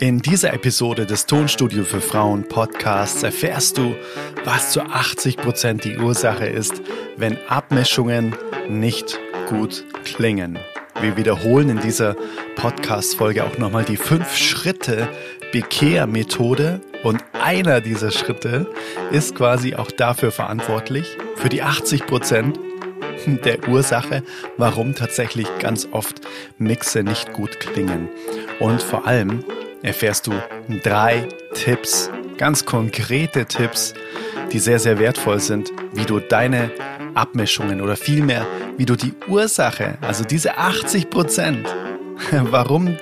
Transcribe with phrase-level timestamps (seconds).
[0.00, 3.94] In dieser Episode des Tonstudio für Frauen Podcasts erfährst du,
[4.46, 6.80] was zu 80 Prozent die Ursache ist,
[7.18, 8.34] wenn Abmischungen
[8.66, 10.58] nicht gut klingen.
[11.02, 12.16] Wir wiederholen in dieser
[12.56, 15.06] Podcast-Folge auch nochmal die fünf Schritte
[15.52, 18.70] Bekehr-Methode und einer dieser Schritte
[19.12, 22.58] ist quasi auch dafür verantwortlich, für die 80 Prozent
[23.26, 24.22] der Ursache,
[24.56, 26.22] warum tatsächlich ganz oft
[26.56, 28.08] Mixe nicht gut klingen.
[28.60, 29.44] Und vor allem,
[29.82, 30.32] erfährst du
[30.82, 33.94] drei Tipps, ganz konkrete Tipps,
[34.52, 36.70] die sehr, sehr wertvoll sind, wie du deine
[37.14, 38.46] Abmischungen oder vielmehr,
[38.76, 41.66] wie du die Ursache, also diese 80 Prozent,
[42.30, 42.96] warum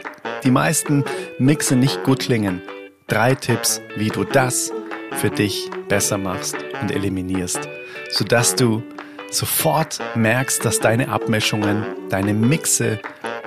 [0.44, 1.04] die meisten
[1.38, 2.62] Mixe nicht gut klingen,
[3.06, 4.72] drei Tipps, wie du das
[5.12, 7.68] für dich besser machst und eliminierst,
[8.10, 8.82] sodass du
[9.30, 13.00] sofort merkst, dass deine Abmischungen, deine Mixe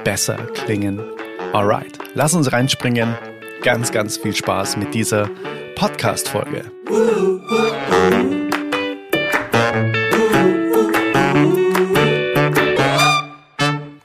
[0.03, 1.01] besser klingen
[1.53, 3.13] Alright, lass uns reinspringen.
[3.63, 5.29] Ganz, ganz viel Spaß mit dieser
[5.75, 6.71] Podcast-Folge.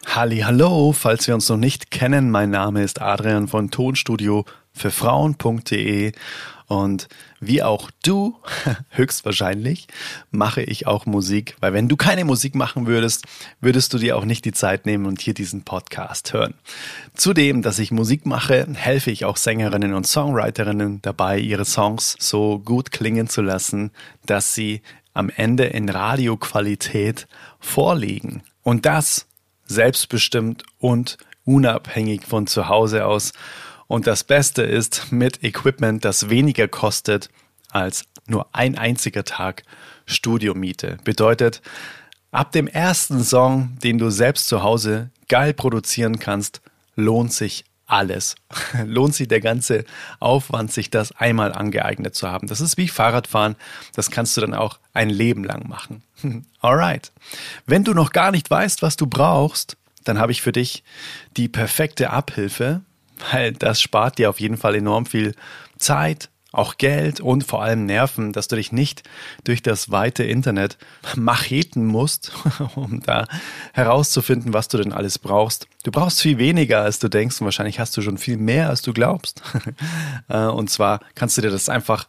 [0.07, 4.91] Halli, hallo, falls wir uns noch nicht kennen, mein Name ist Adrian von Tonstudio für
[4.91, 6.13] Frauen.de
[6.67, 7.09] und
[7.41, 8.37] wie auch du,
[8.91, 9.87] höchstwahrscheinlich,
[10.31, 13.25] mache ich auch Musik, weil wenn du keine Musik machen würdest,
[13.61, 16.55] würdest du dir auch nicht die Zeit nehmen und hier diesen Podcast hören.
[17.15, 22.59] Zudem, dass ich Musik mache, helfe ich auch Sängerinnen und Songwriterinnen dabei, ihre Songs so
[22.59, 23.93] gut klingen zu lassen,
[24.25, 24.83] dass sie
[25.15, 27.27] am Ende in Radioqualität
[27.61, 28.43] vorliegen.
[28.63, 29.27] Und das
[29.67, 33.33] selbstbestimmt und unabhängig von zu Hause aus
[33.89, 37.31] und das Beste ist mit Equipment, das weniger kostet
[37.71, 39.63] als nur ein einziger Tag
[40.07, 40.99] Studiomiete.
[41.05, 41.63] Bedeutet,
[42.31, 46.61] ab dem ersten Song, den du selbst zu Hause geil produzieren kannst,
[46.95, 48.35] lohnt sich alles.
[48.85, 49.85] lohnt sich der ganze
[50.19, 52.49] Aufwand, sich das einmal angeeignet zu haben.
[52.49, 53.57] Das ist wie Fahrradfahren.
[53.95, 56.03] Das kannst du dann auch ein Leben lang machen.
[56.61, 57.13] Alright.
[57.67, 60.85] Wenn du noch gar nicht weißt, was du brauchst, dann habe ich für dich
[61.37, 62.83] die perfekte Abhilfe,
[63.31, 65.35] weil das spart dir auf jeden Fall enorm viel
[65.79, 69.03] Zeit, auch Geld und vor allem Nerven, dass du dich nicht
[69.45, 70.79] durch das weite Internet
[71.15, 72.33] macheten musst,
[72.75, 73.27] um da
[73.75, 75.69] herauszufinden, was du denn alles brauchst.
[75.85, 78.83] Du brauchst viel weniger, als du denkst und wahrscheinlich hast du schon viel mehr, als
[78.83, 79.43] du glaubst.
[80.29, 82.07] Äh, und zwar kannst du dir das einfach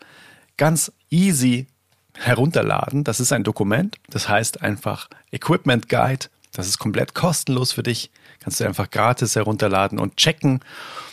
[0.57, 1.68] ganz easy
[2.13, 3.03] herunterladen.
[3.03, 6.28] Das ist ein Dokument, das heißt einfach Equipment Guide.
[6.57, 8.09] Das ist komplett kostenlos für dich.
[8.40, 10.62] Kannst du einfach gratis herunterladen und checken,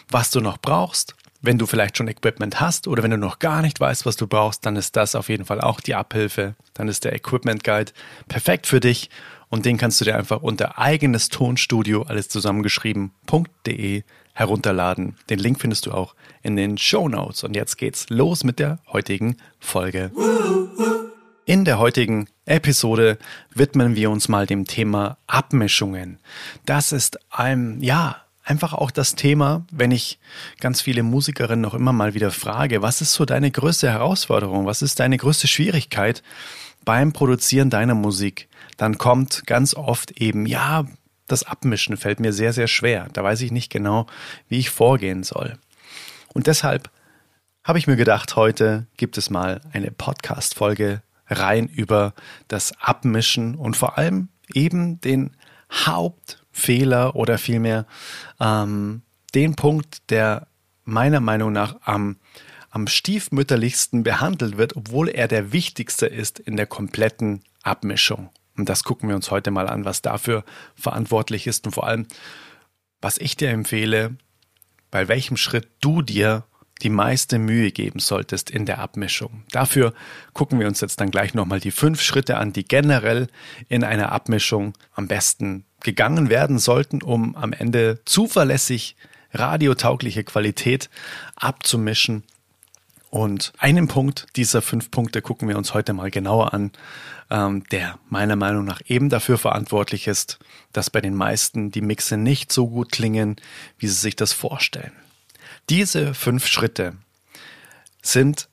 [0.08, 1.14] was du noch brauchst.
[1.42, 4.26] Wenn du vielleicht schon Equipment hast oder wenn du noch gar nicht weißt, was du
[4.26, 6.54] brauchst, dann ist das auf jeden Fall auch die Abhilfe.
[6.72, 7.92] Dann ist der Equipment Guide
[8.26, 9.10] perfekt für dich
[9.50, 15.16] und den kannst du dir einfach unter eigenes Tonstudio, alles zusammengeschrieben.de herunterladen.
[15.28, 17.44] Den Link findest du auch in den Show Notes.
[17.44, 20.10] Und jetzt geht's los mit der heutigen Folge.
[21.44, 23.18] In der heutigen Episode
[23.54, 26.18] widmen wir uns mal dem Thema Abmischungen.
[26.66, 30.18] Das ist ein, ja, einfach auch das Thema, wenn ich
[30.60, 34.66] ganz viele Musikerinnen noch immer mal wieder frage, was ist so deine größte Herausforderung?
[34.66, 36.22] Was ist deine größte Schwierigkeit
[36.84, 38.48] beim Produzieren deiner Musik?
[38.76, 40.84] Dann kommt ganz oft eben, ja,
[41.26, 43.08] das Abmischen fällt mir sehr, sehr schwer.
[43.14, 44.06] Da weiß ich nicht genau,
[44.48, 45.56] wie ich vorgehen soll.
[46.34, 46.90] Und deshalb
[47.62, 51.00] habe ich mir gedacht, heute gibt es mal eine Podcast-Folge
[51.38, 52.14] rein über
[52.48, 55.36] das Abmischen und vor allem eben den
[55.70, 57.86] Hauptfehler oder vielmehr
[58.40, 59.02] ähm,
[59.34, 60.46] den Punkt, der
[60.84, 62.16] meiner Meinung nach am,
[62.70, 68.30] am stiefmütterlichsten behandelt wird, obwohl er der wichtigste ist in der kompletten Abmischung.
[68.56, 70.44] Und das gucken wir uns heute mal an, was dafür
[70.76, 72.06] verantwortlich ist und vor allem,
[73.00, 74.16] was ich dir empfehle,
[74.90, 76.44] bei welchem Schritt du dir
[76.84, 79.42] die meiste Mühe geben solltest in der Abmischung.
[79.50, 79.94] Dafür
[80.34, 83.28] gucken wir uns jetzt dann gleich nochmal die fünf Schritte an, die generell
[83.68, 88.96] in einer Abmischung am besten gegangen werden sollten, um am Ende zuverlässig
[89.32, 90.90] radiotaugliche Qualität
[91.36, 92.22] abzumischen.
[93.08, 96.72] Und einen Punkt dieser fünf Punkte gucken wir uns heute mal genauer an,
[97.30, 100.38] ähm, der meiner Meinung nach eben dafür verantwortlich ist,
[100.72, 103.36] dass bei den meisten die Mixe nicht so gut klingen,
[103.78, 104.92] wie sie sich das vorstellen.
[105.70, 106.94] Diese fünf Schritte
[108.02, 108.48] sind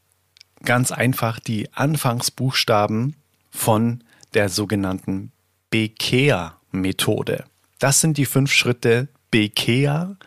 [0.64, 3.16] ganz einfach die Anfangsbuchstaben
[3.50, 4.04] von
[4.34, 5.32] der sogenannten
[5.72, 7.46] Bekehr-Methode.
[7.80, 9.10] Das sind die fünf Schritte.
[9.30, 10.18] Bekehr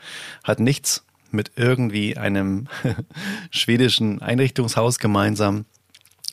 [0.43, 2.69] hat nichts mit irgendwie einem
[3.51, 5.67] schwedischen Einrichtungshaus gemeinsam,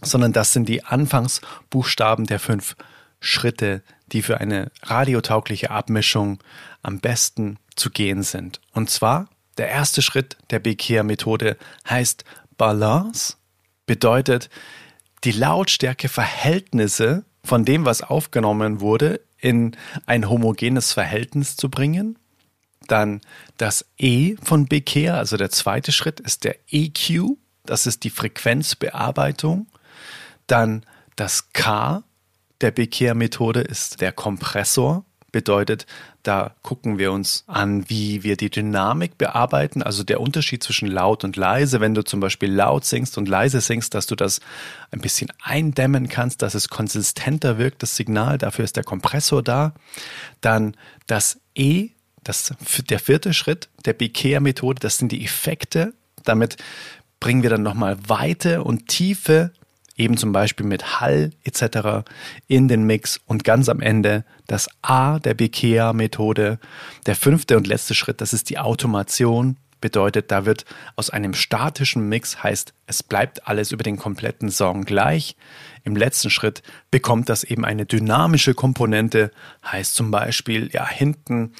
[0.01, 2.75] sondern das sind die Anfangsbuchstaben der fünf
[3.19, 6.39] Schritte, die für eine radiotaugliche Abmischung
[6.81, 8.59] am besten zu gehen sind.
[8.74, 11.57] Und zwar Der erste Schritt der Bekehr-Methode
[11.89, 12.24] heißt
[12.57, 13.36] Balance,
[13.86, 14.50] bedeutet
[15.24, 19.75] die Lautstärkeverhältnisse von dem, was aufgenommen wurde, in
[20.06, 22.18] ein homogenes Verhältnis zu bringen.
[22.88, 23.21] Dann
[23.57, 29.68] das E von Bekehr, also der zweite Schritt ist der EQ, das ist die Frequenzbearbeitung.
[30.48, 32.03] Dann das K
[32.62, 35.86] der Bekehr-Methode ist der Kompressor, bedeutet,
[36.24, 41.24] da gucken wir uns an, wie wir die Dynamik bearbeiten, also der Unterschied zwischen laut
[41.24, 41.80] und leise.
[41.80, 44.39] Wenn du zum Beispiel laut singst und leise singst, dass du das
[44.92, 48.38] ein bisschen eindämmen kannst, dass es konsistenter wirkt, das Signal.
[48.38, 49.74] Dafür ist der Kompressor da.
[50.42, 50.75] Dann
[51.07, 51.89] das E,
[52.24, 52.54] das,
[52.89, 55.94] der vierte Schritt der Bekehr-Methode, das sind die Effekte.
[56.24, 56.57] Damit
[57.19, 59.51] bringen wir dann nochmal Weite und Tiefe
[59.98, 62.10] eben zum Beispiel mit Hall etc.
[62.48, 66.60] in den Mix und ganz am Ende das A der Bekea-Methode.
[67.06, 69.58] Der fünfte und letzte Schritt, das ist die Automation.
[69.80, 70.66] Bedeutet, da wird
[70.96, 75.36] aus einem statischen Mix, heißt, es bleibt alles über den kompletten Song gleich.
[75.84, 76.62] Im letzten Schritt
[76.92, 79.32] bekommt das eben eine dynamische Komponente,
[79.66, 81.54] heißt zum Beispiel, ja, hinten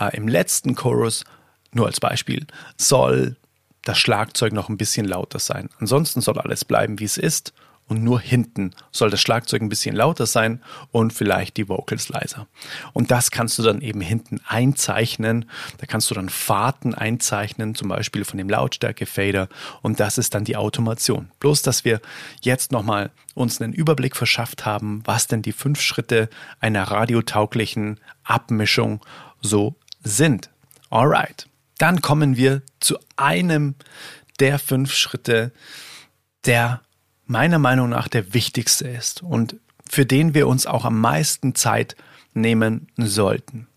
[0.00, 1.24] äh, im letzten Chorus,
[1.70, 3.36] nur als Beispiel, soll
[3.84, 5.68] das Schlagzeug noch ein bisschen lauter sein.
[5.78, 7.52] Ansonsten soll alles bleiben, wie es ist
[7.88, 12.46] und nur hinten soll das Schlagzeug ein bisschen lauter sein und vielleicht die Vocals leiser.
[12.92, 15.50] Und das kannst du dann eben hinten einzeichnen.
[15.78, 19.48] Da kannst du dann Fahrten einzeichnen, zum Beispiel von dem Lautstärke-Fader
[19.82, 21.30] und das ist dann die Automation.
[21.40, 22.00] Bloß, dass wir
[22.42, 26.28] jetzt nochmal uns einen Überblick verschafft haben, was denn die fünf Schritte
[26.60, 29.00] einer radiotauglichen Abmischung
[29.40, 30.50] so sind.
[30.90, 31.48] Alright.
[31.78, 33.76] Dann kommen wir zu einem
[34.40, 35.52] der fünf Schritte,
[36.44, 36.82] der
[37.28, 39.56] meiner Meinung nach der wichtigste ist und
[39.88, 41.96] für den wir uns auch am meisten Zeit
[42.34, 43.68] nehmen sollten.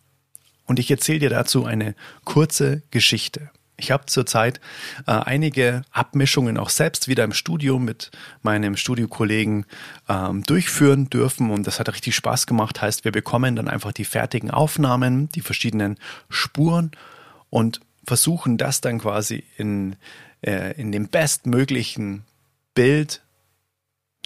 [0.65, 3.49] Und ich erzähle dir dazu eine kurze Geschichte.
[3.77, 4.61] Ich habe zurzeit
[5.07, 8.11] äh, einige Abmischungen auch selbst wieder im Studio mit
[8.43, 9.65] meinem Studiokollegen
[10.07, 12.81] ähm, durchführen dürfen und das hat richtig Spaß gemacht.
[12.81, 15.97] Heißt, wir bekommen dann einfach die fertigen Aufnahmen, die verschiedenen
[16.29, 16.91] Spuren
[17.49, 19.95] und versuchen das dann quasi in,
[20.41, 22.23] äh, in dem bestmöglichen
[22.75, 23.21] Bild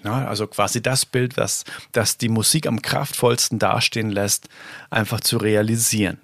[0.06, 4.48] ja, also quasi das Bild, das, das die Musik am kraftvollsten dastehen lässt,
[4.90, 6.19] einfach zu realisieren.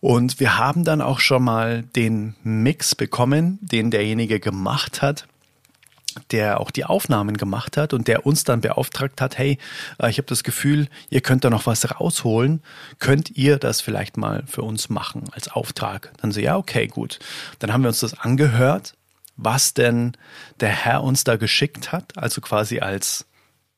[0.00, 5.26] Und wir haben dann auch schon mal den Mix bekommen, den derjenige gemacht hat,
[6.30, 9.58] der auch die Aufnahmen gemacht hat und der uns dann beauftragt hat, hey,
[9.98, 12.62] äh, ich habe das Gefühl, ihr könnt da noch was rausholen,
[13.00, 16.12] könnt ihr das vielleicht mal für uns machen als Auftrag?
[16.22, 17.18] Dann so, ja, okay, gut.
[17.58, 18.94] Dann haben wir uns das angehört
[19.36, 20.12] was denn
[20.60, 23.26] der Herr uns da geschickt hat, also quasi als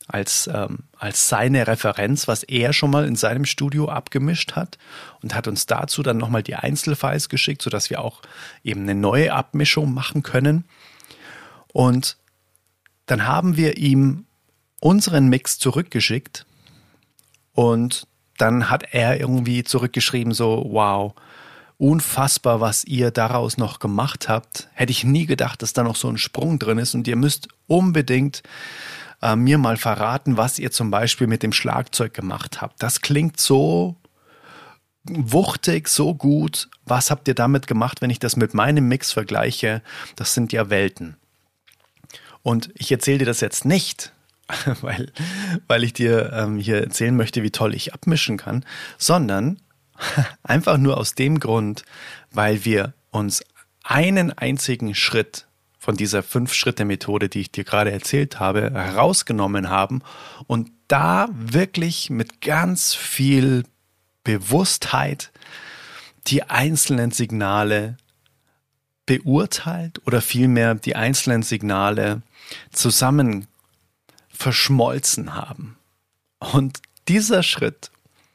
[0.08, 4.78] als, ähm, als seine Referenz, was er schon mal in seinem Studio abgemischt hat
[5.22, 8.22] und hat uns dazu dann nochmal die Einzelfiles geschickt, sodass wir auch
[8.64, 10.64] eben eine neue Abmischung machen können.
[11.74, 12.16] Und
[13.04, 14.24] dann haben wir ihm
[14.80, 16.46] unseren Mix zurückgeschickt
[17.52, 18.06] und
[18.38, 21.14] dann hat er irgendwie zurückgeschrieben so, wow,
[21.78, 24.68] unfassbar, was ihr daraus noch gemacht habt.
[24.74, 27.48] Hätte ich nie gedacht, dass da noch so ein Sprung drin ist und ihr müsst
[27.66, 28.42] unbedingt
[29.22, 32.82] äh, mir mal verraten, was ihr zum Beispiel mit dem Schlagzeug gemacht habt.
[32.82, 33.96] Das klingt so
[35.04, 36.68] wuchtig, so gut.
[36.84, 39.82] Was habt ihr damit gemacht, wenn ich das mit meinem Mix vergleiche?
[40.16, 41.16] Das sind ja Welten.
[42.42, 44.12] Und ich erzähle dir das jetzt nicht,
[44.80, 45.12] weil,
[45.68, 48.64] weil ich dir ähm, hier erzählen möchte, wie toll ich abmischen kann,
[48.96, 49.60] sondern
[50.42, 51.84] Einfach nur aus dem Grund,
[52.30, 53.42] weil wir uns
[53.82, 55.46] einen einzigen Schritt
[55.78, 60.02] von dieser Fünf-Schritte-Methode, die ich dir gerade erzählt habe, herausgenommen haben
[60.46, 63.64] und da wirklich mit ganz viel
[64.24, 65.30] Bewusstheit
[66.26, 67.96] die einzelnen Signale
[69.06, 72.20] beurteilt oder vielmehr die einzelnen Signale
[72.72, 73.46] zusammen
[74.28, 75.78] verschmolzen haben.
[76.38, 77.90] Und dieser Schritt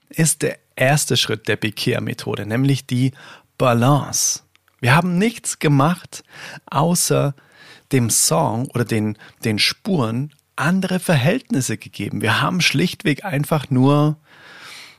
[0.10, 3.12] ist der erste Schritt der Bekehr-Methode, nämlich die
[3.58, 4.42] Balance.
[4.80, 6.24] Wir haben nichts gemacht,
[6.66, 7.36] außer
[7.92, 12.22] dem Song oder den, den Spuren andere Verhältnisse gegeben.
[12.22, 14.18] Wir haben schlichtweg einfach nur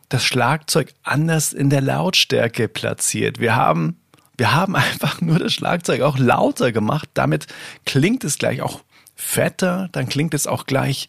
[0.09, 3.41] das Schlagzeug anders in der Lautstärke platziert.
[3.41, 4.01] Wir haben,
[4.37, 7.09] wir haben einfach nur das Schlagzeug auch lauter gemacht.
[7.15, 7.47] Damit
[7.85, 8.81] klingt es gleich auch
[9.17, 11.09] fetter, dann klingt es auch gleich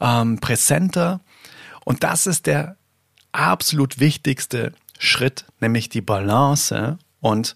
[0.00, 1.20] ähm, präsenter.
[1.84, 2.76] Und das ist der
[3.34, 7.54] absolut wichtigste Schritt, nämlich die Balance und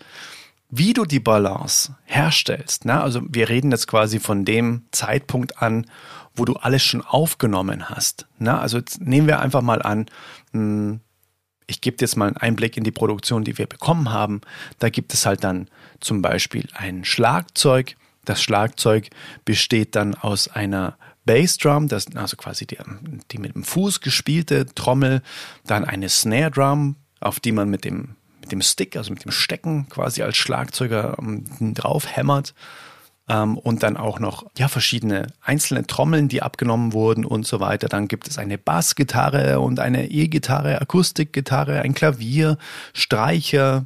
[0.71, 2.85] wie du die Balance herstellst.
[2.85, 3.01] Ne?
[3.01, 5.87] Also wir reden jetzt quasi von dem Zeitpunkt an,
[6.35, 8.27] wo du alles schon aufgenommen hast.
[8.39, 8.59] Ne?
[8.59, 10.07] Also jetzt nehmen wir einfach mal an,
[10.53, 11.01] hm,
[11.67, 14.41] ich gebe jetzt mal einen Einblick in die Produktion, die wir bekommen haben.
[14.79, 15.69] Da gibt es halt dann
[16.01, 17.97] zum Beispiel ein Schlagzeug.
[18.25, 19.11] Das Schlagzeug
[19.45, 20.97] besteht dann aus einer
[21.29, 22.79] Bassdrum, das also quasi die,
[23.31, 25.23] die mit dem Fuß gespielte Trommel,
[25.67, 29.31] dann eine Snare Drum, auf die man mit dem mit dem Stick, also mit dem
[29.31, 32.55] Stecken quasi als Schlagzeuger ähm, drauf hämmert
[33.29, 37.89] ähm, und dann auch noch ja verschiedene einzelne Trommeln, die abgenommen wurden und so weiter.
[37.89, 42.57] Dann gibt es eine Bassgitarre und eine E-Gitarre, Akustikgitarre, ein Klavier,
[42.95, 43.85] Streicher,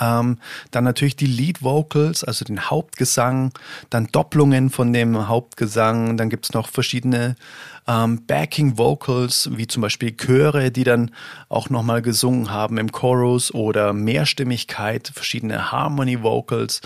[0.00, 0.38] ähm,
[0.70, 3.52] dann natürlich die Lead Vocals, also den Hauptgesang,
[3.90, 7.36] dann Doppelungen von dem Hauptgesang, dann gibt es noch verschiedene
[7.86, 11.10] ähm, Backing Vocals, wie zum Beispiel Chöre, die dann
[11.48, 16.80] auch nochmal gesungen haben im Chorus oder Mehrstimmigkeit, verschiedene Harmony Vocals.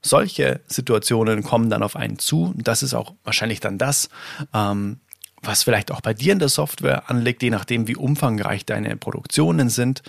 [0.00, 2.54] Solche Situationen kommen dann auf einen zu.
[2.56, 4.08] Das ist auch wahrscheinlich dann das,
[4.54, 5.00] ähm,
[5.42, 9.68] was vielleicht auch bei dir in der Software anliegt, je nachdem, wie umfangreich deine Produktionen
[9.68, 10.02] sind.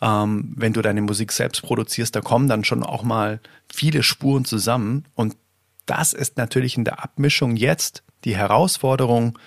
[0.00, 3.40] Ähm, wenn du deine Musik selbst produzierst, da kommen dann schon auch mal
[3.72, 5.04] viele Spuren zusammen.
[5.14, 5.36] Und
[5.86, 9.38] das ist natürlich in der Abmischung jetzt die Herausforderung,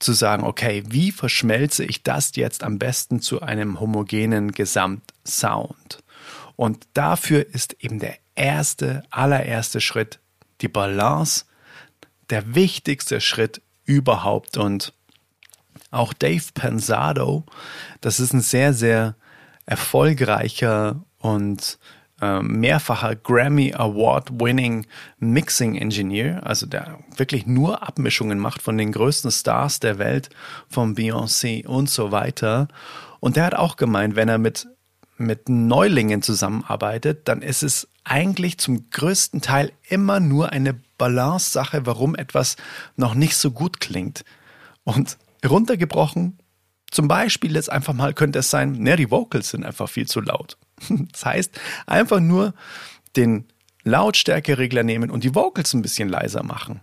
[0.00, 6.02] zu sagen, okay, wie verschmelze ich das jetzt am besten zu einem homogenen Gesamtsound?
[6.56, 10.18] Und dafür ist eben der erste, allererste Schritt
[10.62, 11.44] die Balance,
[12.30, 13.60] der wichtigste Schritt
[13.90, 14.56] überhaupt.
[14.56, 14.92] Und
[15.90, 17.44] auch Dave Pensado,
[18.00, 19.16] das ist ein sehr, sehr
[19.66, 21.78] erfolgreicher und
[22.20, 24.86] äh, mehrfacher Grammy Award winning
[25.18, 30.30] Mixing Engineer, also der wirklich nur Abmischungen macht von den größten Stars der Welt,
[30.68, 32.68] von Beyoncé und so weiter.
[33.18, 34.68] Und der hat auch gemeint, wenn er mit
[35.20, 42.16] mit Neulingen zusammenarbeitet, dann ist es eigentlich zum größten Teil immer nur eine Balance-Sache, warum
[42.16, 42.56] etwas
[42.96, 44.24] noch nicht so gut klingt.
[44.82, 45.16] Und
[45.48, 46.38] runtergebrochen,
[46.90, 50.20] zum Beispiel jetzt einfach mal könnte es sein, ne, die Vocals sind einfach viel zu
[50.20, 50.58] laut.
[51.12, 52.52] Das heißt, einfach nur
[53.16, 53.46] den
[53.84, 56.82] Lautstärkeregler nehmen und die Vocals ein bisschen leiser machen.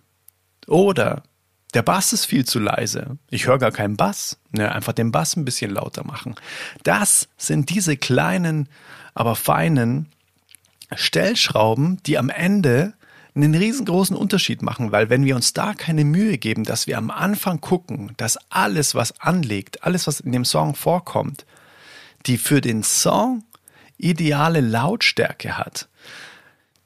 [0.66, 1.24] Oder
[1.74, 3.18] der Bass ist viel zu leise.
[3.30, 4.40] Ich höre gar keinen Bass.
[4.52, 6.36] Ne, einfach den Bass ein bisschen lauter machen.
[6.84, 8.70] Das sind diese kleinen,
[9.14, 10.08] aber feinen
[10.96, 12.94] Stellschrauben, die am Ende
[13.36, 17.12] einen riesengroßen Unterschied machen, weil wenn wir uns da keine Mühe geben, dass wir am
[17.12, 21.46] Anfang gucken, dass alles, was anlegt, alles, was in dem Song vorkommt,
[22.26, 23.44] die für den Song
[23.98, 25.88] ideale Lautstärke hat,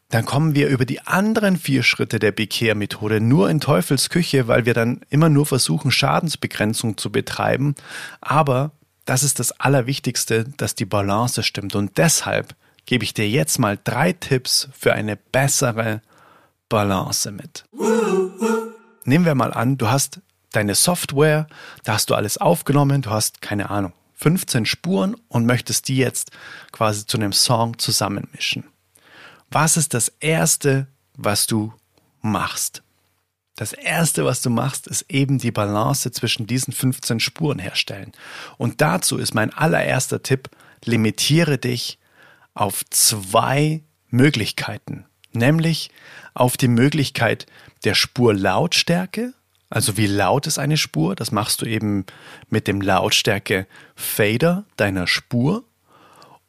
[0.10, 4.66] dann kommen wir über die anderen vier Schritte der Bekehrmethode nur in Teufels Küche, weil
[4.66, 7.76] wir dann immer nur versuchen, Schadensbegrenzung zu betreiben.
[8.20, 8.72] Aber
[9.06, 11.76] das ist das Allerwichtigste, dass die Balance stimmt.
[11.76, 12.56] Und deshalb
[12.92, 16.02] gebe ich dir jetzt mal drei Tipps für eine bessere
[16.68, 17.64] Balance mit.
[19.06, 20.20] Nehmen wir mal an, du hast
[20.52, 21.48] deine Software,
[21.86, 26.32] da hast du alles aufgenommen, du hast keine Ahnung, 15 Spuren und möchtest die jetzt
[26.74, 28.66] quasi zu einem Song zusammenmischen.
[29.50, 31.72] Was ist das Erste, was du
[32.20, 32.84] machst?
[33.56, 38.12] Das Erste, was du machst, ist eben die Balance zwischen diesen 15 Spuren herstellen.
[38.58, 40.50] Und dazu ist mein allererster Tipp,
[40.84, 41.98] limitiere dich
[42.54, 45.92] auf zwei Möglichkeiten, nämlich
[46.34, 47.46] auf die Möglichkeit
[47.84, 49.34] der Spurlautstärke,
[49.70, 52.06] also wie laut ist eine Spur, das machst du eben
[52.50, 55.64] mit dem Lautstärke Fader deiner Spur.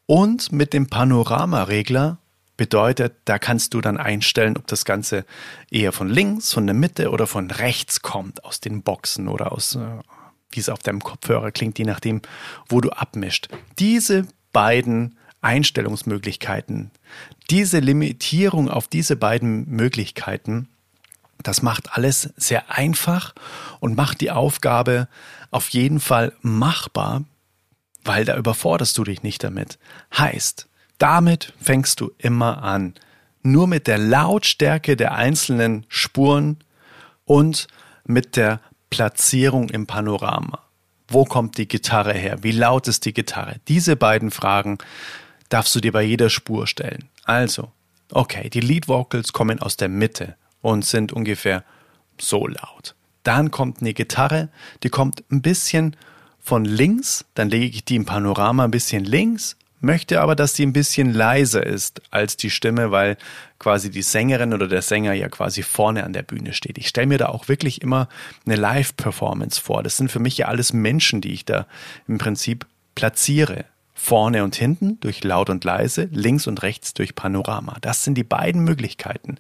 [0.07, 2.19] Und mit dem Panoramaregler
[2.63, 5.25] Bedeutet, da kannst du dann einstellen, ob das Ganze
[5.71, 9.75] eher von links, von der Mitte oder von rechts kommt, aus den Boxen oder aus,
[9.75, 9.81] äh,
[10.51, 12.21] wie es auf deinem Kopfhörer klingt, je nachdem,
[12.69, 13.49] wo du abmischt.
[13.79, 16.91] Diese beiden Einstellungsmöglichkeiten,
[17.51, 20.69] diese Limitierung auf diese beiden Möglichkeiten,
[21.43, 23.35] das macht alles sehr einfach
[23.81, 25.09] und macht die Aufgabe
[25.51, 27.25] auf jeden Fall machbar,
[28.05, 29.79] weil da überforderst du dich nicht damit.
[30.17, 30.69] Heißt,
[30.99, 32.95] damit fängst du immer an.
[33.43, 36.59] Nur mit der Lautstärke der einzelnen Spuren
[37.25, 37.67] und
[38.05, 40.61] mit der Platzierung im Panorama.
[41.09, 42.39] Wo kommt die Gitarre her?
[42.43, 43.57] Wie laut ist die Gitarre?
[43.69, 44.79] Diese beiden Fragen
[45.53, 47.09] darfst du dir bei jeder Spur stellen.
[47.25, 47.71] Also,
[48.11, 51.65] okay, die Lead Vocals kommen aus der Mitte und sind ungefähr
[52.19, 52.95] so laut.
[53.23, 54.49] Dann kommt eine Gitarre,
[54.83, 55.97] die kommt ein bisschen
[56.41, 60.65] von links, dann lege ich die im Panorama ein bisschen links möchte aber, dass sie
[60.65, 63.17] ein bisschen leiser ist als die Stimme, weil
[63.59, 66.79] quasi die Sängerin oder der Sänger ja quasi vorne an der Bühne steht.
[66.79, 68.09] Ich stelle mir da auch wirklich immer
[68.47, 69.83] eine Live-Performance vor.
[69.83, 71.67] Das sind für mich ja alles Menschen, die ich da
[72.07, 73.65] im Prinzip platziere.
[74.05, 77.77] Vorne und hinten durch laut und leise, links und rechts durch Panorama.
[77.83, 79.37] Das sind die beiden Möglichkeiten.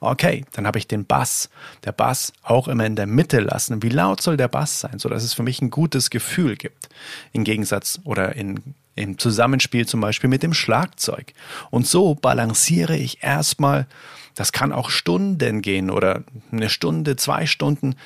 [0.00, 1.50] Okay, dann habe ich den Bass.
[1.84, 3.82] Der Bass auch immer in der Mitte lassen.
[3.82, 6.86] Wie laut soll der Bass sein, sodass es für mich ein gutes Gefühl gibt?
[7.32, 8.60] im Gegensatz oder in,
[8.94, 11.32] im Zusammenspiel zum Beispiel mit dem Schlagzeug.
[11.70, 13.86] Und so balanciere ich erstmal,
[14.34, 17.96] das kann auch Stunden gehen oder eine Stunde, zwei Stunden,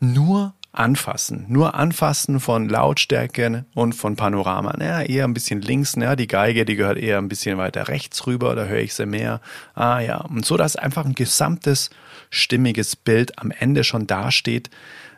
[0.00, 1.46] nur anfassen.
[1.48, 4.74] Nur anfassen von Lautstärke und von Panorama.
[4.76, 8.26] Naja, eher ein bisschen links, naja, die Geige, die gehört eher ein bisschen weiter rechts
[8.26, 9.40] rüber, da höre ich sie mehr.
[9.74, 11.90] Ah ja, und so, dass einfach ein gesamtes,
[12.30, 14.70] stimmiges Bild am Ende schon dasteht,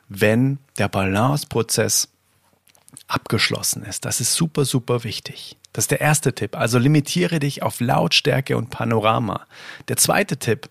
[0.09, 2.09] wenn der Balanceprozess
[3.07, 4.05] abgeschlossen ist.
[4.05, 5.57] Das ist super, super wichtig.
[5.73, 6.57] Das ist der erste Tipp.
[6.57, 9.47] Also limitiere dich auf Lautstärke und Panorama.
[9.89, 10.69] Der zweite Tipp,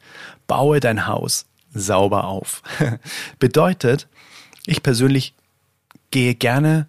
[0.48, 2.62] baue dein Haus sauber auf.
[3.39, 4.07] Bedeutet,
[4.69, 5.33] ich persönlich
[6.11, 6.88] gehe gerne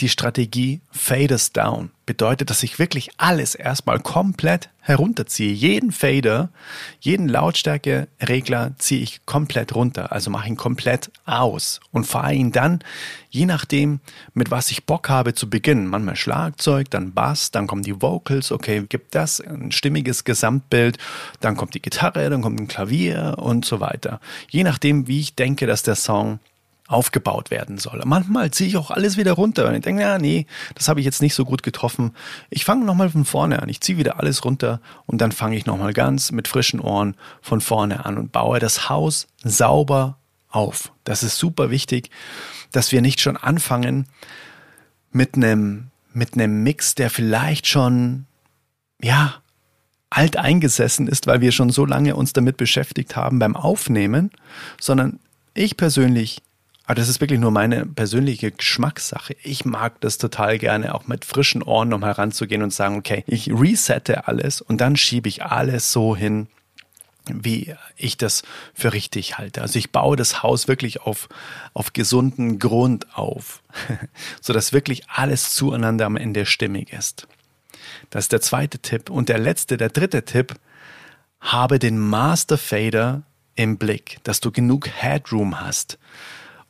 [0.00, 1.90] die Strategie Faders Down.
[2.06, 5.52] Bedeutet, dass ich wirklich alles erstmal komplett herunterziehe.
[5.52, 6.48] Jeden Fader,
[6.98, 10.10] jeden Lautstärke-Regler ziehe ich komplett runter.
[10.10, 12.80] Also mache ihn komplett aus und fahre ihn dann,
[13.30, 14.00] je nachdem,
[14.34, 15.86] mit was ich Bock habe zu beginnen.
[15.86, 18.50] Manchmal Schlagzeug, dann Bass, dann kommen die Vocals.
[18.50, 20.98] Okay, gibt das ein stimmiges Gesamtbild.
[21.40, 24.20] Dann kommt die Gitarre, dann kommt ein Klavier und so weiter.
[24.50, 26.40] Je nachdem, wie ich denke, dass der Song
[26.92, 28.02] aufgebaut werden soll.
[28.04, 31.06] Manchmal ziehe ich auch alles wieder runter und ich denke, ja, nee, das habe ich
[31.06, 32.12] jetzt nicht so gut getroffen.
[32.50, 33.68] Ich fange nochmal von vorne an.
[33.68, 37.60] Ich ziehe wieder alles runter und dann fange ich nochmal ganz mit frischen Ohren von
[37.60, 40.18] vorne an und baue das Haus sauber
[40.48, 40.92] auf.
[41.04, 42.10] Das ist super wichtig,
[42.70, 44.06] dass wir nicht schon anfangen
[45.10, 48.26] mit einem, mit einem Mix, der vielleicht schon,
[49.00, 49.34] ja,
[50.10, 54.30] alt eingesessen ist, weil wir schon so lange uns damit beschäftigt haben beim Aufnehmen,
[54.78, 55.18] sondern
[55.54, 56.42] ich persönlich
[56.86, 59.36] aber das ist wirklich nur meine persönliche Geschmackssache.
[59.42, 63.50] Ich mag das total gerne, auch mit frischen Ohren um heranzugehen und sagen, okay, ich
[63.50, 66.48] resette alles und dann schiebe ich alles so hin,
[67.26, 68.42] wie ich das
[68.74, 69.62] für richtig halte.
[69.62, 71.28] Also ich baue das Haus wirklich auf,
[71.72, 73.62] auf gesunden Grund auf,
[74.40, 77.28] sodass wirklich alles zueinander am Ende stimmig ist.
[78.10, 79.08] Das ist der zweite Tipp.
[79.08, 80.54] Und der letzte, der dritte Tipp,
[81.40, 83.22] habe den Master Fader
[83.54, 85.98] im Blick, dass du genug Headroom hast.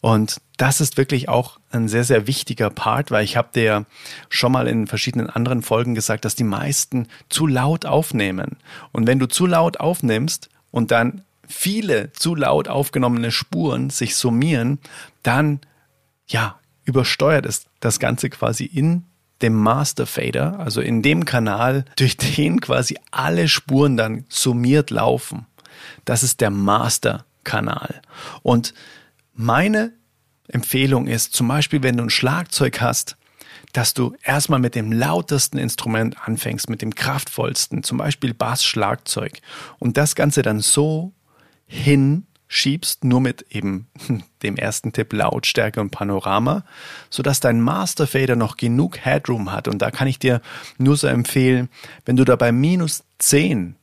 [0.03, 3.87] Und das ist wirklich auch ein sehr, sehr wichtiger Part, weil ich habe dir
[4.29, 8.57] schon mal in verschiedenen anderen Folgen gesagt, dass die meisten zu laut aufnehmen.
[8.91, 14.81] Und wenn du zu laut aufnimmst und dann viele zu laut aufgenommene Spuren sich summieren,
[15.23, 15.61] dann
[16.27, 19.05] ja, übersteuert es das Ganze quasi in
[19.41, 25.47] dem Master Fader, also in dem Kanal, durch den quasi alle Spuren dann summiert laufen.
[26.05, 28.03] Das ist der Master Kanal.
[28.43, 28.75] Und
[29.35, 29.93] meine
[30.49, 33.17] Empfehlung ist, zum Beispiel, wenn du ein Schlagzeug hast,
[33.73, 39.41] dass du erstmal mit dem lautesten Instrument anfängst, mit dem kraftvollsten, zum Beispiel Bass-Schlagzeug
[39.79, 41.13] und das Ganze dann so
[41.67, 43.89] hinschiebst, nur mit eben
[44.43, 46.65] dem ersten Tipp Lautstärke und Panorama,
[47.09, 49.69] sodass dein Masterfader noch genug Headroom hat.
[49.69, 50.43] Und da kann ich dir
[50.77, 51.71] nur so empfehlen,
[52.05, 53.77] wenn du da bei minus 10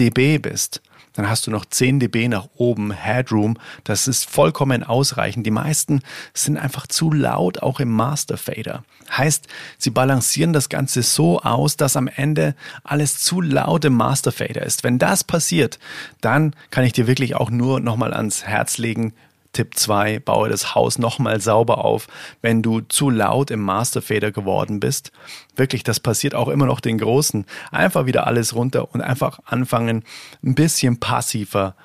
[0.00, 3.58] dB bist, dann hast du noch 10 dB nach oben Headroom.
[3.84, 5.46] Das ist vollkommen ausreichend.
[5.46, 6.00] Die meisten
[6.34, 8.84] sind einfach zu laut, auch im Master Fader.
[9.10, 9.46] Heißt,
[9.78, 14.62] sie balancieren das Ganze so aus, dass am Ende alles zu laut im Master Fader
[14.62, 14.84] ist.
[14.84, 15.78] Wenn das passiert,
[16.20, 19.12] dann kann ich dir wirklich auch nur nochmal ans Herz legen,
[19.52, 22.08] Tipp 2, baue das Haus nochmal sauber auf,
[22.40, 25.12] wenn du zu laut im Masterfader geworden bist.
[25.56, 27.44] Wirklich, das passiert auch immer noch den Großen.
[27.70, 30.04] Einfach wieder alles runter und einfach anfangen,
[30.42, 31.76] ein bisschen passiver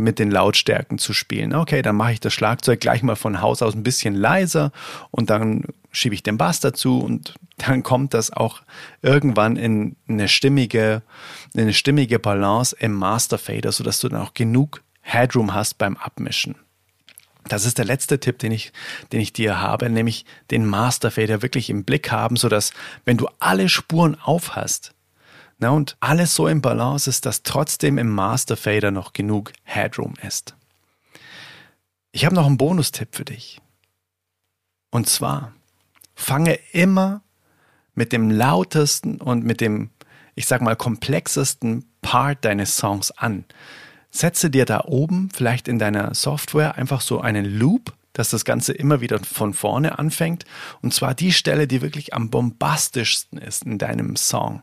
[0.00, 1.54] mit den Lautstärken zu spielen.
[1.54, 4.72] Okay, dann mache ich das Schlagzeug gleich mal von Haus aus ein bisschen leiser
[5.10, 8.62] und dann schiebe ich den Bass dazu und dann kommt das auch
[9.02, 11.02] irgendwann in eine stimmige,
[11.54, 16.56] in eine stimmige Balance im Masterfader, sodass du dann auch genug Headroom hast beim Abmischen.
[17.48, 18.72] Das ist der letzte Tipp, den ich,
[19.12, 22.72] den ich dir habe, nämlich den Masterfader wirklich im Blick haben, sodass,
[23.04, 24.94] wenn du alle Spuren aufhast,
[25.62, 30.54] na, und alles so im Balance ist, dass trotzdem im Masterfader noch genug Headroom ist.
[32.12, 33.60] Ich habe noch einen Bonustipp für dich.
[34.90, 35.52] Und zwar,
[36.14, 37.22] fange immer
[37.94, 39.90] mit dem lautesten und mit dem,
[40.34, 43.44] ich sag mal, komplexesten Part deines Songs an.
[44.10, 48.72] Setze dir da oben vielleicht in deiner Software einfach so einen Loop, dass das Ganze
[48.72, 50.44] immer wieder von vorne anfängt.
[50.82, 54.62] Und zwar die Stelle, die wirklich am bombastischsten ist in deinem Song.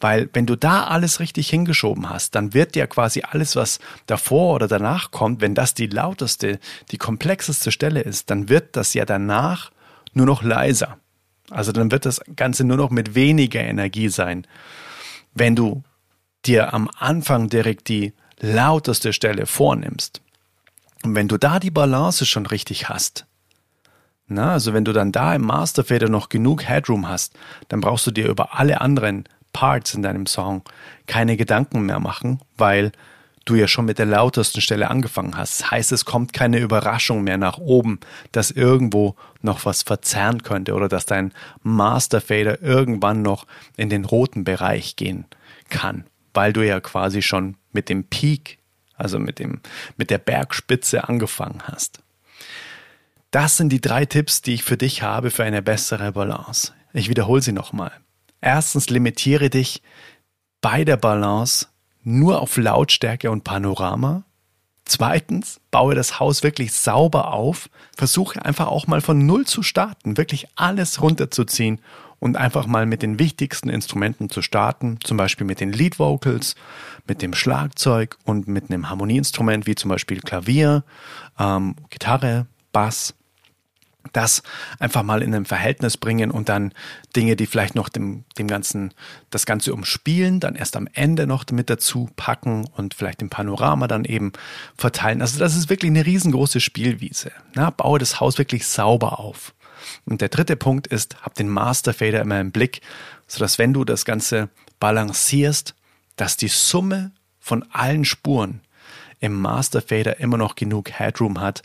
[0.00, 4.54] Weil wenn du da alles richtig hingeschoben hast, dann wird dir quasi alles, was davor
[4.54, 6.58] oder danach kommt, wenn das die lauteste,
[6.90, 9.70] die komplexeste Stelle ist, dann wird das ja danach
[10.14, 10.98] nur noch leiser.
[11.50, 14.46] Also dann wird das Ganze nur noch mit weniger Energie sein.
[15.34, 15.82] Wenn du
[16.46, 20.20] dir am Anfang direkt die lauteste Stelle vornimmst,
[21.02, 23.26] und wenn du da die Balance schon richtig hast,
[24.28, 27.34] Na, also wenn du dann da im Masterfader noch genug Headroom hast,
[27.68, 30.62] dann brauchst du dir über alle anderen Parts in deinem Song
[31.06, 32.90] keine Gedanken mehr machen, weil
[33.44, 35.70] du ja schon mit der lautesten Stelle angefangen hast.
[35.70, 38.00] Heißt, es kommt keine Überraschung mehr nach oben,
[38.32, 43.46] dass irgendwo noch was verzerren könnte oder dass dein Masterfader irgendwann noch
[43.76, 45.26] in den roten Bereich gehen
[45.68, 46.04] kann,
[46.36, 48.58] weil du ja quasi schon mit dem Peak,
[48.94, 49.60] also mit dem,
[49.96, 52.00] mit der Bergspitze angefangen hast.
[53.30, 56.72] Das sind die drei Tipps, die ich für dich habe für eine bessere Balance.
[56.92, 57.92] Ich wiederhole sie nochmal.
[58.40, 59.82] Erstens, limitiere dich
[60.60, 61.66] bei der Balance
[62.02, 64.24] nur auf Lautstärke und Panorama.
[64.84, 67.68] Zweitens, baue das Haus wirklich sauber auf.
[67.96, 71.80] Versuche einfach auch mal von Null zu starten, wirklich alles runterzuziehen
[72.18, 76.54] und einfach mal mit den wichtigsten Instrumenten zu starten, zum Beispiel mit den Lead Vocals,
[77.06, 80.84] mit dem Schlagzeug und mit einem Harmonieinstrument wie zum Beispiel Klavier,
[81.38, 83.14] ähm, Gitarre, Bass
[84.12, 84.42] das
[84.78, 86.72] einfach mal in ein Verhältnis bringen und dann
[87.14, 88.92] Dinge, die vielleicht noch dem, dem Ganzen,
[89.30, 93.88] das Ganze umspielen, dann erst am Ende noch mit dazu packen und vielleicht im Panorama
[93.88, 94.32] dann eben
[94.76, 95.20] verteilen.
[95.20, 97.32] Also das ist wirklich eine riesengroße Spielwiese.
[97.54, 99.54] Na, baue das Haus wirklich sauber auf.
[100.04, 102.80] Und der dritte Punkt ist, hab den Master Fader immer im Blick,
[103.26, 105.74] sodass wenn du das Ganze balancierst,
[106.16, 108.60] dass die Summe von allen Spuren
[109.20, 111.62] im Master Fader immer noch genug Headroom hat,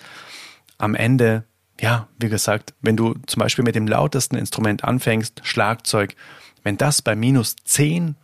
[0.78, 1.46] am Ende
[1.82, 6.16] ja, wie gesagt, wenn du zum Beispiel mit dem lautesten Instrument anfängst, Schlagzeug,
[6.64, 8.16] wenn das bei minus 10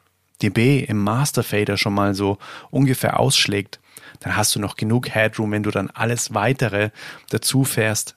[0.43, 2.37] dB im Master Fader schon mal so
[2.69, 3.79] ungefähr ausschlägt,
[4.19, 6.91] dann hast du noch genug Headroom, wenn du dann alles weitere
[7.29, 8.15] dazu fährst,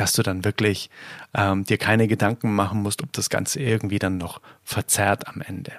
[0.00, 0.90] dass du dann wirklich
[1.34, 5.72] ähm, dir keine Gedanken machen musst, ob das Ganze irgendwie dann noch verzerrt am Ende.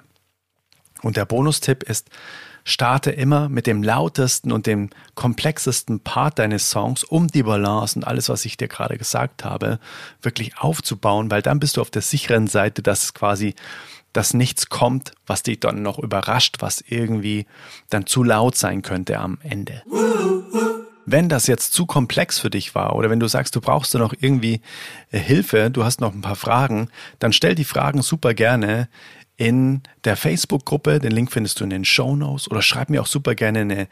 [1.02, 2.10] Und der Bonustipp ist,
[2.66, 8.04] starte immer mit dem lautesten und dem komplexesten Part deines Songs, um die Balance und
[8.06, 9.80] alles, was ich dir gerade gesagt habe,
[10.22, 13.56] wirklich aufzubauen, weil dann bist du auf der sicheren Seite, dass quasi
[14.12, 17.46] dass nichts kommt, was dich dann noch überrascht, was irgendwie
[17.90, 19.84] dann zu laut sein könnte am Ende.
[21.12, 24.14] Wenn das jetzt zu komplex für dich war oder wenn du sagst, du brauchst noch
[24.20, 24.62] irgendwie
[25.12, 28.88] äh, Hilfe, du hast noch ein paar Fragen, dann stell die Fragen super gerne
[29.38, 31.00] in der Facebook-Gruppe.
[31.00, 33.88] Den Link findest du in den Show Notes oder schreib mir auch super gerne eine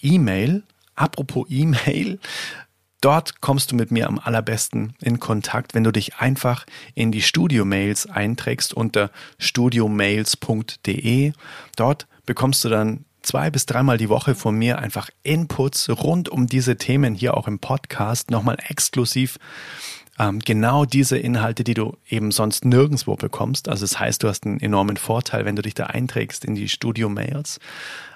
[0.00, 0.56] E-Mail.
[0.56, 0.62] E
[0.94, 2.18] Apropos E-Mail.
[3.00, 7.20] Dort kommst du mit mir am allerbesten in Kontakt, wenn du dich einfach in die
[7.20, 11.32] Studio-Mails einträgst unter studiomails.de.
[11.76, 16.46] Dort bekommst du dann zwei bis dreimal die Woche von mir einfach Inputs rund um
[16.46, 19.38] diese Themen hier auch im Podcast nochmal exklusiv
[20.18, 23.68] ähm, genau diese Inhalte, die du eben sonst nirgendwo bekommst.
[23.68, 26.68] Also das heißt, du hast einen enormen Vorteil, wenn du dich da einträgst in die
[26.68, 27.58] Studio-Mails.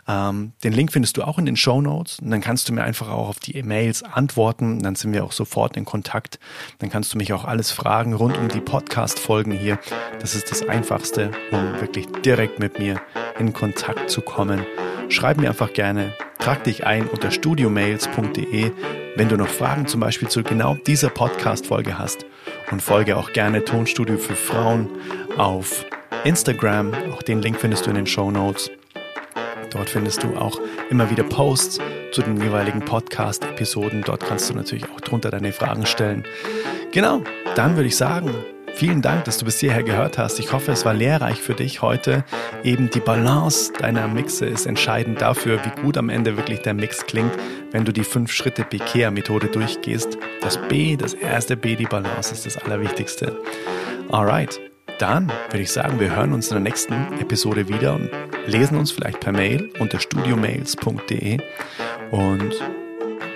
[0.07, 2.83] Ähm, den Link findest du auch in den Show Notes und dann kannst du mir
[2.83, 4.81] einfach auch auf die E-Mails antworten.
[4.81, 6.39] Dann sind wir auch sofort in Kontakt.
[6.79, 9.79] Dann kannst du mich auch alles fragen rund um die Podcast-Folgen hier.
[10.21, 13.01] Das ist das Einfachste, um wirklich direkt mit mir
[13.39, 14.65] in Kontakt zu kommen.
[15.11, 18.73] Schreib mir einfach gerne, trag dich ein unter studiomails.de,
[19.17, 22.25] wenn du noch Fragen zum Beispiel zu genau dieser Podcast-Folge hast.
[22.71, 24.89] Und folge auch gerne Tonstudio für Frauen
[25.37, 25.85] auf
[26.25, 26.93] Instagram.
[27.13, 28.71] Auch den Link findest du in den Show Notes.
[29.71, 31.79] Dort findest du auch immer wieder Posts
[32.13, 34.03] zu den jeweiligen Podcast-Episoden.
[34.05, 36.25] Dort kannst du natürlich auch drunter deine Fragen stellen.
[36.93, 37.23] Genau,
[37.55, 38.33] dann würde ich sagen,
[38.79, 40.39] Vielen Dank, dass du bis hierher gehört hast.
[40.39, 42.23] Ich hoffe, es war lehrreich für dich heute.
[42.63, 47.05] Eben die Balance deiner Mixe ist entscheidend dafür, wie gut am Ende wirklich der Mix
[47.05, 47.33] klingt,
[47.73, 50.17] wenn du die fünf Schritte Bekea-Methode durchgehst.
[50.43, 53.37] Das B, das erste B, die Balance ist das Allerwichtigste.
[54.11, 54.61] Alright,
[55.01, 58.11] dann würde ich sagen, wir hören uns in der nächsten Episode wieder und
[58.47, 61.39] lesen uns vielleicht per Mail unter studiomails.de
[62.13, 62.55] und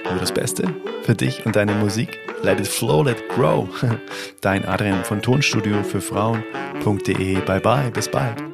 [0.05, 2.21] nur das Beste für dich und deine Musik.
[2.43, 3.69] Let it flow, let it grow.
[4.41, 7.41] Dein Adrian von Tonstudio für Frauen.de.
[7.41, 8.52] Bye bye, bis bald.